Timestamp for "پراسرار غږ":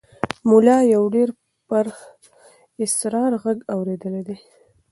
1.67-3.57